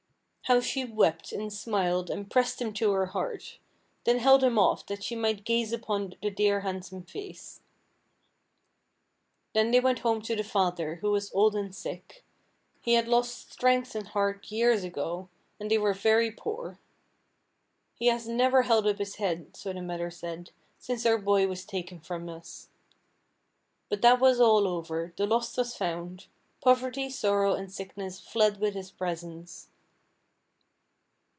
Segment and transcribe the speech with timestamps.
[0.45, 3.57] How she wept, and smiled, and pressed him to her heart;
[4.03, 7.61] then held him off, that she might gaze upon the dear handsome face.
[9.53, 12.25] Then they went home to the father, who was old and sick.
[12.81, 16.79] He had lost strength and heart years ago, and they were very poor.
[17.95, 21.63] "He has never held up his head," so the mother said, "since our boy was
[21.63, 22.67] taken from us."
[23.87, 26.27] But that was all over; the lost was found;
[26.61, 29.69] poverty, sorrow, and sickness fled with his presence.